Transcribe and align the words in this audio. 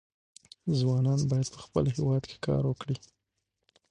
ځوانان 0.79 1.19
باید 1.31 1.47
په 1.53 1.59
خپل 1.65 1.83
هېواد 1.95 2.23
کې 2.29 2.37
کار 2.45 2.63
وکړي. 2.67 2.97